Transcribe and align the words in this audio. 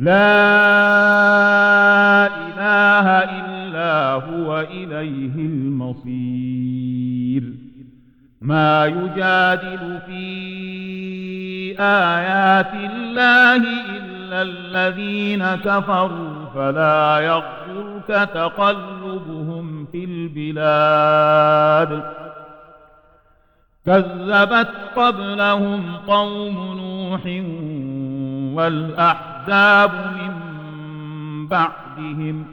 لا 0.00 0.26
إله 2.26 3.06
إلا 3.08 4.12
هو 4.12 4.60
إليه 4.60 5.34
المصير. 5.36 6.62
ما 8.40 8.86
يجادل 8.86 9.98
في 10.06 10.20
آيات 11.80 12.74
الله 12.74 13.56
إلا 13.96 14.42
الذين 14.42 15.54
كفروا 15.54 16.44
فلا 16.54 17.18
يغفرك 17.18 18.28
تقلبهم 18.34 19.86
في 19.92 20.04
البلاد. 20.04 22.02
كذبت 23.86 24.70
قبلهم 24.96 25.96
قوم 26.06 26.56
نوح 26.78 27.26
والأحزاب 28.56 29.39
من 29.50 30.32
بعدهم 31.46 32.44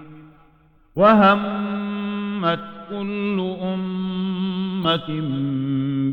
وهمت 0.95 2.59
كل 2.89 3.55
أمة 3.61 5.07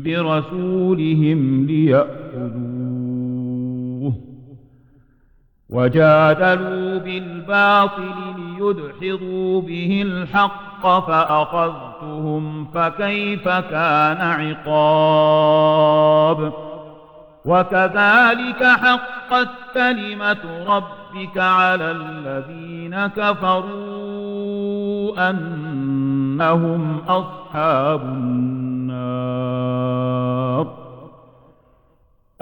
برسولهم 0.05 1.65
ليأخذوه 1.65 3.05
وجادلوا 5.69 6.99
بالباطل 6.99 8.15
ليدحضوا 8.37 9.61
به 9.61 10.01
الحق 10.05 10.81
فأخذتهم 10.81 12.65
فكيف 12.65 13.47
كان 13.47 14.17
عقاب 14.65 16.53
وكذلك 17.45 18.63
حقت 18.63 19.49
كلمة 19.73 20.63
ربك 20.67 21.37
على 21.37 21.91
الذين 21.91 23.07
كفروا 23.07 24.15
أنهم 25.29 27.01
أصحاب 27.07 28.01
النار. 28.01 29.25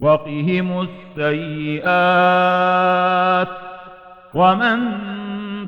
وقهم 0.00 0.88
السيئات 1.18 1.88
ومن 4.34 4.78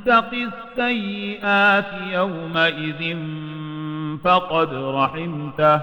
تق 0.07 0.31
السيئات 0.33 1.87
يومئذ 2.13 3.17
فقد 4.25 4.75
رحمته 4.75 5.81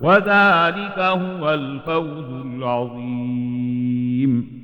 وذلك 0.00 0.98
هو 0.98 1.54
الفوز 1.54 2.30
العظيم. 2.44 4.54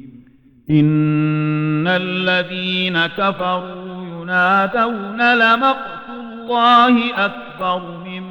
إن 0.70 1.86
الذين 1.86 3.06
كفروا 3.06 4.22
ينادون 4.22 5.34
لمقت 5.34 6.08
الله 6.10 7.24
أكبر 7.24 7.82
من 8.04 8.22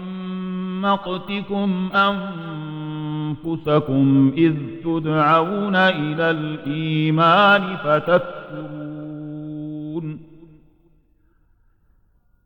مقتكم 0.81 1.89
أنفسكم 3.45 4.33
إذ 4.37 4.55
تدعون 4.83 5.75
إلى 5.75 6.31
الإيمان 6.31 7.77
فتكفرون. 7.77 8.99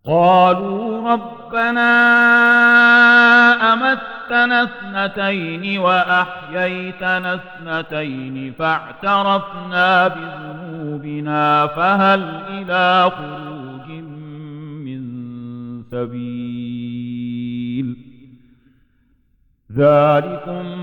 قالوا 0.05 1.11
ربنا 1.13 1.93
أمتنا 3.73 4.63
اثنتين 4.63 5.79
وأحييتنا 5.79 7.35
اثنتين 7.35 8.53
فاعترفنا 8.53 10.07
بذنوبنا 10.07 11.67
فهل 11.67 12.21
إلى 12.49 13.11
خروج 13.11 13.89
من 14.85 15.03
سبيل. 15.83 16.83
ذلكم 19.77 20.82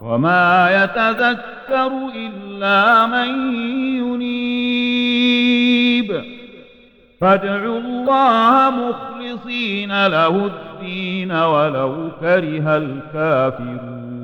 وما 0.00 0.84
يتذكر 0.84 1.92
إلا 2.16 3.06
من 3.06 3.28
ينيب. 3.96 4.64
فادعوا 7.20 7.78
الله 7.78 8.70
مخلصين 8.70 10.06
له 10.06 10.46
الدين 10.46 11.32
ولو 11.32 12.10
كره 12.20 12.76
الكافرون. 12.76 14.23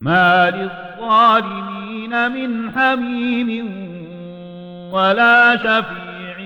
ما 0.00 0.50
للظالمين 0.50 2.32
من 2.32 2.70
حميم 2.70 3.66
ولا 4.92 5.56
شفيع 5.56 6.38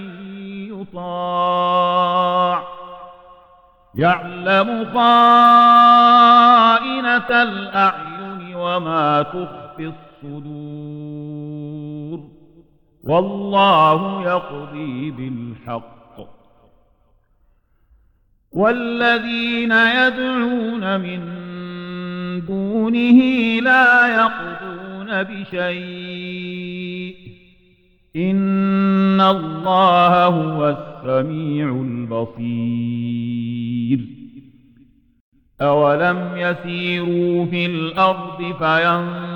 يطاع. 0.81 2.63
يعلم 3.95 4.87
خائنة 4.95 5.83
الأعين 7.43 8.55
وما 8.55 9.23
تخفي 9.23 9.93
الصدور. 10.23 10.76
والله 13.07 14.23
يقضي 14.23 15.11
بالحق. 15.11 15.97
والذين 18.53 19.73
يدعون 19.73 21.01
من 21.01 21.21
دونه 22.47 23.21
لا 23.61 24.07
يقضون 24.15 25.23
بشيء. 25.23 27.17
إن 28.17 29.21
الله 29.21 30.25
هو 30.25 30.69
السميع 30.69 31.69
البصير. 31.69 32.47
أولم 35.61 36.33
يسيروا 36.37 37.47
في 37.47 37.67
الأرض 37.67 38.39
فينظروا 38.39 39.36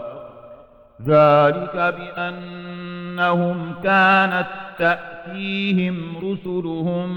ذلك 1.07 1.95
بأنهم 1.97 3.73
كانت 3.83 4.47
تأتيهم 4.79 5.97
رسلهم 6.17 7.09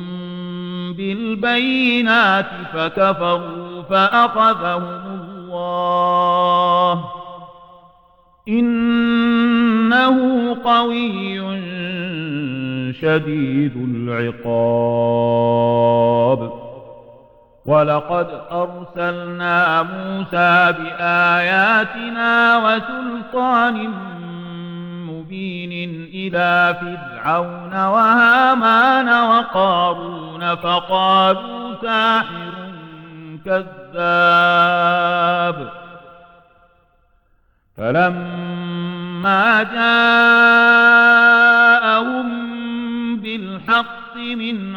بالبينات 0.92 2.46
فكفروا 2.72 3.82
فأخذهم 3.82 5.04
الله. 5.18 7.04
إنه 8.48 10.18
قوي 10.64 11.38
شديد 12.92 13.76
العقاب. 13.76 15.04
ولقد 17.66 18.28
أرسلنا 18.52 19.82
موسى 19.82 20.72
بآياتنا 20.78 22.56
وسلطان 22.58 23.88
مبين 25.08 25.72
إلى 26.14 26.76
فرعون 26.80 27.74
وهامان 27.74 29.08
وقارون 29.08 30.54
فقالوا 30.54 31.74
ساحر 31.82 32.54
كذاب. 33.44 34.64
فلما 37.76 39.62
جاءهم 39.62 40.04
بالحق 43.16 44.16
من 44.16 44.76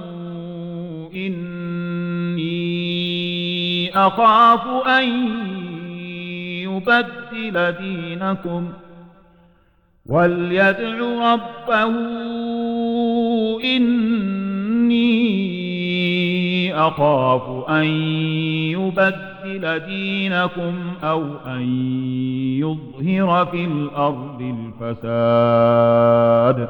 إني 1.15 2.71
أخاف 3.95 4.87
أن 4.87 5.03
يبدل 6.63 7.71
دينكم 7.71 8.69
وليدع 10.05 11.33
ربه 11.33 11.95
إني 13.63 15.31
أخاف 16.73 17.69
أن 17.69 17.85
يبدل 18.71 19.79
دينكم 19.79 20.73
أو 21.03 21.23
أن 21.45 21.61
يظهر 22.59 23.45
في 23.45 23.65
الأرض 23.65 24.41
الفساد. 24.81 26.69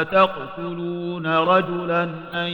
أتقتلون 0.00 1.26
رجلا 1.26 2.02
أن 2.34 2.52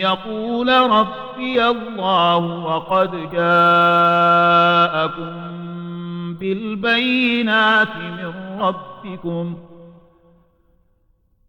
يقول 0.00 0.68
ربي 0.68 1.64
الله 1.64 2.36
وقد 2.36 3.10
جاءكم 3.32 5.32
بالبينات 6.40 7.96
من 7.96 8.32
ربكم 8.60 9.56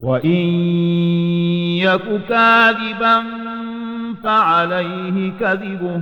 وإن 0.02 0.30
يك 1.80 2.26
كاذبا 2.30 3.24
فعليه 4.24 5.32
كذبه 5.40 6.02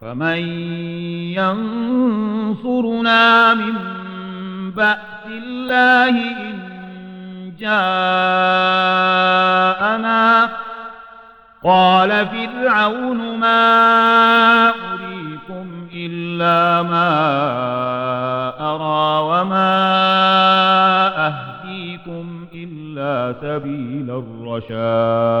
فمن 0.00 0.38
ينصرنا 2.54 3.54
من 3.54 3.74
بأس 4.70 5.26
الله 5.26 6.08
إن 6.40 6.60
جاءنا 7.60 7.80
قال 11.64 12.26
فرعون 12.26 13.38
ما 13.38 14.68
أريكم 14.68 15.88
إلا 15.94 16.82
ما 16.82 17.10
أرى 18.60 19.22
وما 19.22 19.76
أهديكم 21.26 22.46
إلا 22.54 23.34
سبيل 23.40 24.10
الرشاد 24.50 25.40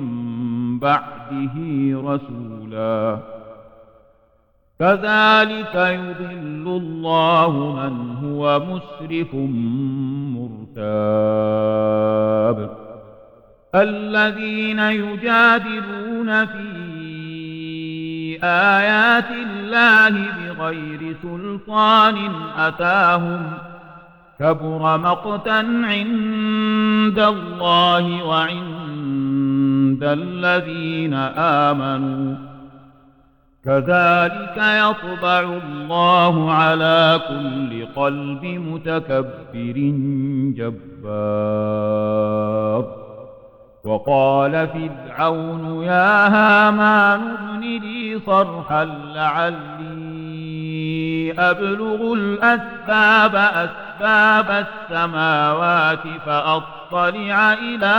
بعده 0.81 1.55
رسولا. 2.05 3.17
كذلك 4.79 5.75
يضل 5.75 6.67
الله 6.67 7.51
من 7.75 8.15
هو 8.25 8.59
مسرف 8.59 9.35
مرتاب. 10.95 12.69
الذين 13.75 14.79
يجادلون 14.79 16.45
في 16.45 16.91
آيات 18.43 19.31
الله 19.31 20.09
بغير 20.09 21.15
سلطان 21.23 22.17
أتاهم 22.57 23.70
كبر 24.41 24.97
مقتا 24.97 25.65
عند 25.83 27.19
الله 27.19 28.23
وعند 28.23 30.03
الذين 30.03 31.13
آمنوا. 31.37 32.35
كذلك 33.65 34.57
يطبع 34.57 35.39
الله 35.39 36.51
على 36.51 37.19
كل 37.29 37.85
قلب 37.95 38.45
متكبر 38.45 39.77
جبار. 40.57 41.81
وقال 43.83 44.67
فرعون 44.67 45.83
يا 45.83 46.27
هامان 46.27 47.21
ابن 47.21 47.59
لي 47.61 48.19
صرحا 48.25 48.85
لعلي 49.15 50.51
أبلغ 51.39 52.13
الأسباب 52.13 53.35
أسباب 53.35 53.90
السماوات 54.51 56.03
فأطلع 56.25 57.53
إلى 57.53 57.95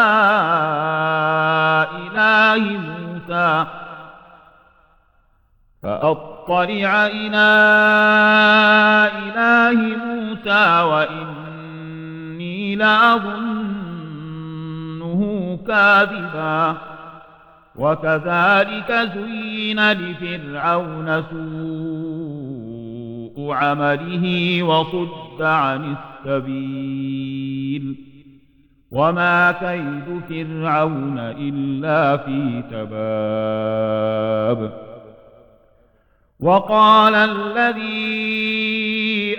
إله 2.06 2.58
موسى. 2.58 3.66
فأطلع 5.82 7.06
إلى 7.06 7.48
إله 9.18 9.96
موسى 9.96 10.82
وإني 10.82 12.76
لأظنه 12.76 13.62
كاذبا. 15.66 16.76
وكذلك 17.76 19.10
زين 19.14 19.92
لفرعون 19.92 21.24
سوء 21.30 23.52
عمله 23.52 24.62
وصد 24.62 25.31
عن 25.42 25.96
السبيل 26.26 27.96
وما 28.90 29.52
كيد 29.52 30.20
فرعون 30.28 31.18
إلا 31.18 32.16
في 32.16 32.62
تباب 32.70 34.12
وقال 36.40 37.14
الذي 37.14 38.22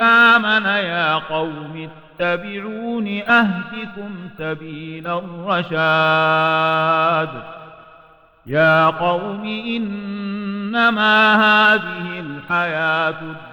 آمن 0.01 0.65
يا 0.65 1.15
قوم 1.15 1.89
اتبعون 2.19 3.07
أهدكم 3.22 4.29
سبيل 4.38 5.07
الرشاد 5.07 6.24
يا 8.45 8.86
قوم 8.88 9.45
إنما 9.45 11.36
هذه 11.36 12.19
الحياة 12.19 13.10
الدنيا 13.10 13.52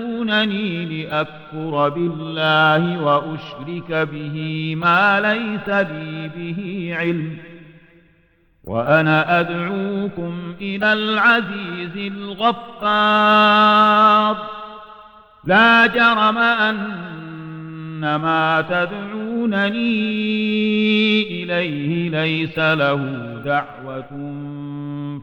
تدعونني 0.21 1.03
لأكفر 1.03 1.89
بالله 1.89 3.03
وأشرك 3.03 3.91
به 3.91 4.75
ما 4.77 5.19
ليس 5.19 5.69
لي 5.69 6.31
به 6.35 6.91
علم 6.97 7.37
وأنا 8.63 9.39
أدعوكم 9.39 10.55
إلى 10.61 10.93
العزيز 10.93 11.97
الغفار. 12.13 13.17
لا 15.45 15.87
جرم 15.87 16.37
أن 16.37 17.11
ما 18.01 18.61
تدعونني 18.69 19.71
إليه 21.43 22.09
ليس 22.09 22.59
له 22.59 22.95
دعوة 23.45 24.09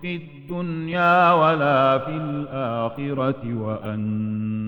في 0.03 0.17
الدنيا 0.17 1.33
ولا 1.33 1.99
في 1.99 2.11
الآخرة 2.11 3.55
وأن 3.55 4.68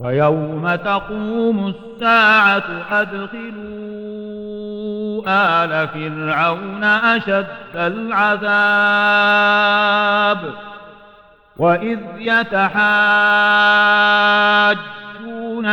ويوم 0.00 0.74
تقوم 0.74 1.74
الساعة 1.74 2.64
أدخلوا 2.90 3.58
آل 5.28 5.88
فرعون 5.88 6.84
أشد 6.84 7.46
العذاب 7.74 8.38
وإذ 11.56 11.98
يتحاجون 12.18 12.68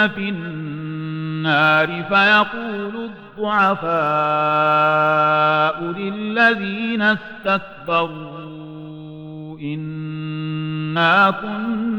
في 0.08 0.29
النار 0.29 1.88
فيقول 1.88 3.10
الضعفاء 3.38 3.86
للذين 5.82 7.01
استكبروا 7.01 8.46
إنا 9.60 11.32
كنا 11.32 11.95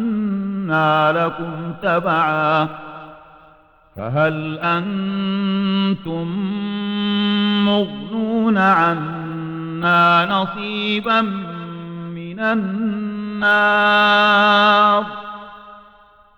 لكم 1.12 1.72
تبعا 1.82 2.68
فهل 3.96 4.58
أنتم 4.58 6.26
مغنون 7.64 8.58
عنا 8.58 10.26
نصيبا 10.30 11.20
من 12.14 12.40
النار 12.40 13.56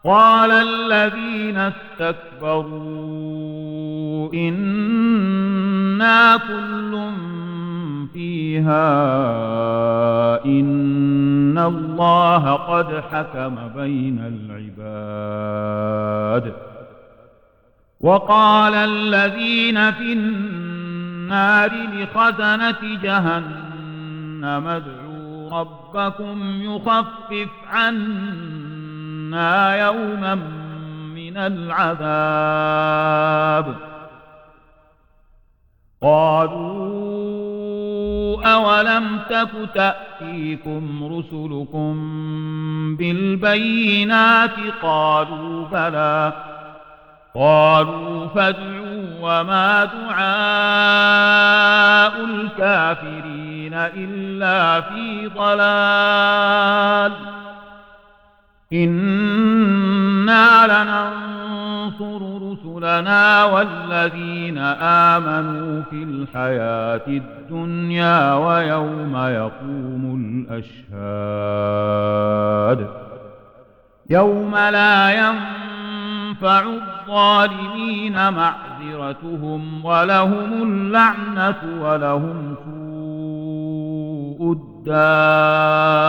قال 0.05 0.51
الذين 0.51 1.59
استكبروا 2.01 2.99
إنا 4.35 6.37
كل 6.37 6.99
فيها 8.13 9.48
الله 11.69 12.55
قد 12.55 13.03
حكم 13.13 13.69
بين 13.77 14.49
العباد. 14.51 16.55
وقال 18.01 18.75
الذين 18.75 19.93
في 19.93 20.13
النار 20.13 21.73
لخزنة 21.73 22.99
جهنم 23.03 24.69
ادعوا 24.69 25.61
ربكم 25.61 26.63
يخفف 26.63 27.49
عنا 27.73 29.77
يوما 29.77 30.35
من 31.15 31.37
العذاب. 31.37 31.99
قالوا 36.03 37.09
أولم 38.43 39.19
تك 39.31 39.97
تأتيكم 40.21 41.15
رسلكم 41.19 41.97
بالبينات 42.97 44.57
قالوا 44.83 45.69
بلى. 45.69 46.33
قالوا 47.35 48.27
فادعوا 48.27 49.05
وما 49.21 49.85
دعاء 49.85 50.25
الكافرين 52.25 53.75
إلا 53.75 54.81
في 54.81 55.31
ضلال. 55.37 57.13
إنا 58.73 60.67
لننصر 60.67 60.98
رسلنا 62.99 63.45
والذين 63.45 64.59
آمنوا 64.59 65.83
في 65.83 66.03
الحياة 66.03 67.07
الدنيا 67.07 68.35
ويوم 68.35 69.17
يقوم 69.17 70.45
الأشهاد 70.91 72.91
يوم 74.11 74.57
لا 74.57 75.11
ينفع 75.11 76.63
الظالمين 76.63 78.33
معذرتهم 78.33 79.85
ولهم 79.85 80.63
اللعنة 80.63 81.57
ولهم 81.81 82.55
سوء 82.65 84.53
الدار 84.53 86.09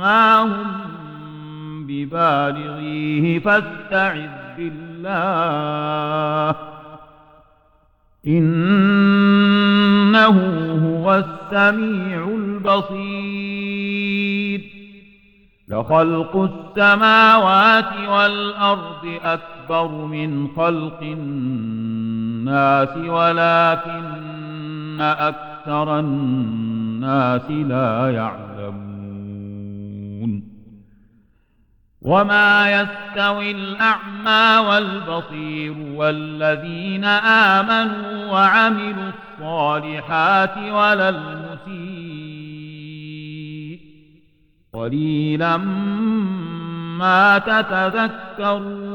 ما 0.00 0.42
هم 0.42 1.86
ببالغيه 1.86 3.38
فاستعذ 3.38 4.28
بالله. 4.56 6.56
إنه 8.26 10.36
هو 10.86 11.14
السميع 11.14 12.28
البصير. 12.28 13.00
لخلق 15.68 16.36
السماوات 16.36 18.08
والأرض 18.08 19.08
أكبر 19.24 19.88
من 19.88 20.48
خلق 20.56 20.98
الناس 21.02 22.96
ولكن 22.96 25.00
أكثر 25.00 25.98
الناس 25.98 27.50
لا 27.50 28.10
يعلمون. 28.10 28.89
وما 32.02 32.80
يستوي 32.80 33.50
الأعمى 33.50 34.68
والبصير 34.68 35.74
والذين 35.94 37.04
آمنوا 37.04 38.32
وعملوا 38.32 39.10
الصالحات 39.38 40.56
ولا 40.58 41.08
المسيء. 41.08 42.20
قليلا 44.72 45.56
ما 46.96 47.38
تتذكرون. 47.38 48.90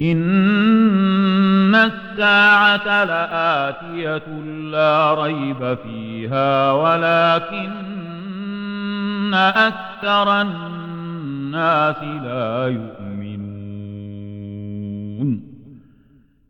إن 0.00 1.74
الساعة 1.74 3.04
لآتية 3.04 4.28
لا 4.70 5.14
ريب 5.14 5.78
فيها 5.82 6.72
ولكن 6.72 7.72
أكثر 9.34 10.40
الناس 10.40 12.02
لا 12.02 12.66
يؤمنون. 12.66 13.06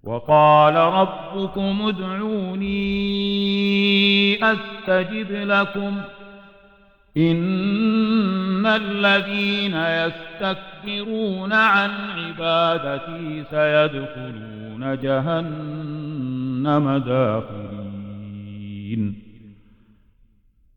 وقال 0.05 0.75
ربكم 0.75 1.83
ادعوني 1.83 2.77
أستجب 4.45 5.31
لكم 5.31 5.97
إن 7.17 8.67
الذين 8.67 9.75
يستكبرون 9.75 11.53
عن 11.53 11.91
عبادتي 11.91 13.45
سيدخلون 13.51 14.99
جهنم 15.03 16.97
داخلين 16.97 17.67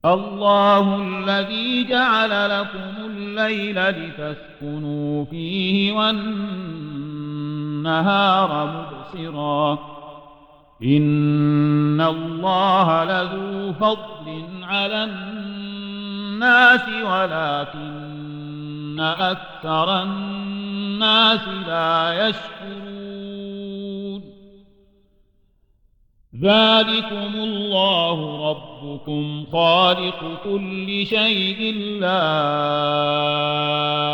الله 0.06 1.02
الذي 1.02 1.84
جعل 1.84 2.50
لكم 2.60 3.06
الليل 3.06 3.90
لتسكنوا 3.90 5.26
فيه 5.26 5.92
والنهار 5.92 6.76
مبصرا 8.68 9.80
إن 10.84 12.02
الله 12.02 13.04
لذو 13.04 13.74
فضل 13.74 14.44
على 14.64 15.04
الناس 15.04 15.79
ولكن 17.04 19.00
أكثر 19.00 20.02
الناس 20.04 21.48
لا 21.68 22.28
يشكرون. 22.28 23.10
ذلكم 26.42 27.34
الله 27.36 28.50
ربكم 28.50 29.46
خالق 29.52 30.40
كل 30.44 31.06
شيء 31.06 31.74
لا 32.00 32.34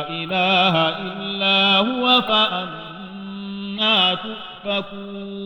إله 0.09 0.89
إلا 0.89 1.77
هو 1.77 2.21
فأنا 2.21 4.15
تؤفكون. 4.65 5.45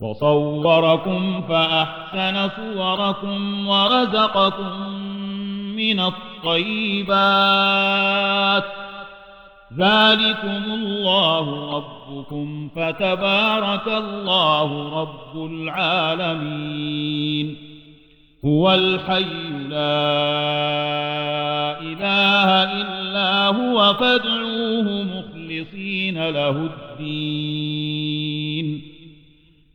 وصوركم 0.00 1.42
فأحسن 1.48 2.50
صوركم 2.56 3.68
ورزقكم 3.68 4.72
من 5.76 6.00
الطيبات. 6.00 7.18
ذلكم 9.78 10.62
الله 10.74 11.76
ربكم 11.76 12.68
فتبارك 12.76 13.88
الله 13.88 15.00
رب 15.00 15.46
العالمين. 15.52 17.56
هو 18.44 18.74
الحي 18.74 19.24
لا 19.68 20.08
إله 21.80 22.48
إلا 22.82 23.46
هو 23.46 23.94
فادعوه 23.94 25.02
مخلصين 25.02 26.28
له 26.28 26.50
الدين. 26.50 28.17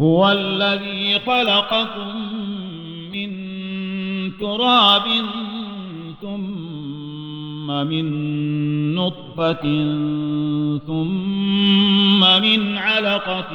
هو 0.00 0.32
الذي 0.32 1.18
خلقكم 1.26 2.16
من 3.12 3.30
تراب 4.38 5.04
ثم 6.20 7.66
من 7.66 8.04
نطفة 8.94 9.62
ثم 10.86 12.20
من 12.20 12.78
علقة 12.78 13.48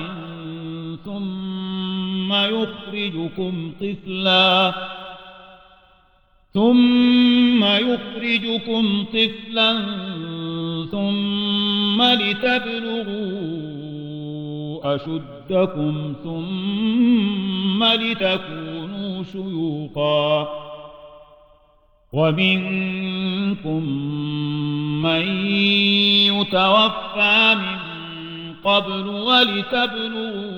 ثم 1.06 2.34
يخرجكم 2.34 3.72
طفلاً 3.82 4.74
ثم 6.56 7.64
يخرجكم 7.64 9.06
طفلا 9.14 9.74
ثم 10.92 12.02
لتبلغوا 12.02 13.45
أشدكم 14.86 16.14
ثم 16.24 17.84
لتكونوا 17.84 19.24
شيوخا 19.24 20.48
ومنكم 22.14 23.84
من 25.02 25.26
يتوفى 26.26 27.56
من 27.56 27.80
قبل 28.64 29.08
ولتبلغوا 29.08 30.56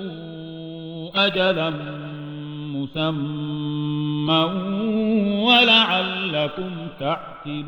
أجلا 1.27 1.73
مسمى 2.73 4.43
ولعلكم 5.43 6.71
تعقلون 6.99 7.67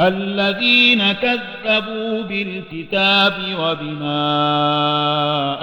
الذين 0.00 1.12
كذبوا 1.12 2.22
بالكتاب 2.22 3.34
وبما 3.60 4.22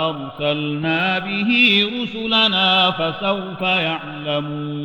أرسلنا 0.10 1.20
به 1.20 1.84
رسلنا 2.02 2.92
فسوف 2.92 3.62
يعلمون. 3.62 4.78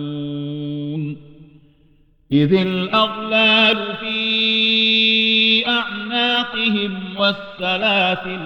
إذ 2.33 2.55
الأغلال 2.55 3.97
في 4.01 5.69
أعناقهم 5.69 6.99
والسلاسل 7.19 8.41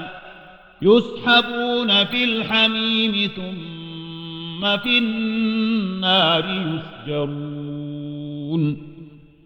يسحبون 0.83 2.05
في 2.05 2.25
الحميم 2.25 3.31
ثم 3.37 4.77
في 4.77 4.99
النار 4.99 6.45
يسجرون. 7.07 8.96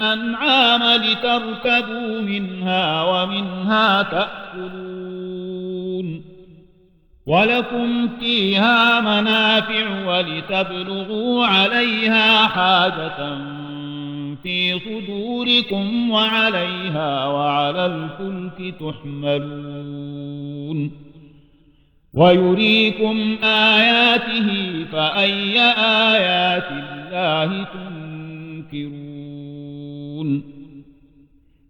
الأنعام 0.00 1.02
لتركبوا 1.02 2.20
منها 2.20 3.02
ومنها 3.02 4.02
تأكلون. 4.02 4.96
ولكم 7.26 8.08
فيها 8.20 9.00
منافع 9.00 10.06
ولتبلغوا 10.06 11.46
عليها 11.46 12.46
حاجة 12.46 13.38
في 14.42 14.78
صدوركم 14.78 16.10
وعليها 16.10 17.26
وعلى 17.26 17.86
الفلك 17.86 18.74
تحملون. 18.80 20.26
ويريكم 22.14 23.36
آياته 23.44 24.48
فأي 24.92 25.60
آيات 26.14 26.68
الله 26.70 27.64
تنكرون. 27.64 29.05